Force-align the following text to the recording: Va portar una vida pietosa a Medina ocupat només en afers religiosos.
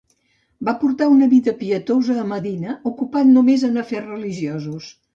Va 0.69 0.73
portar 0.83 1.09
una 1.15 1.27
vida 1.33 1.53
pietosa 1.59 2.17
a 2.23 2.25
Medina 2.33 2.75
ocupat 2.95 3.33
només 3.37 3.71
en 3.71 3.81
afers 3.87 4.13
religiosos. 4.19 4.95